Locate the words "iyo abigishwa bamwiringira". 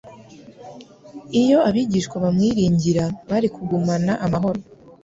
1.41-3.03